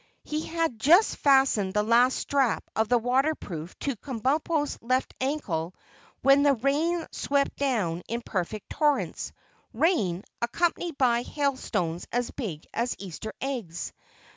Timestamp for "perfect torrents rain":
8.23-10.23